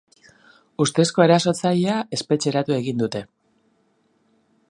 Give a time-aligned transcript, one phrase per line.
[0.85, 3.25] Ustezko erasotzailea espetxeratu egin dute.